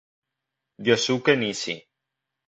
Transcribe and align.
Yosuke 0.87 1.33
Nishi 1.35 1.73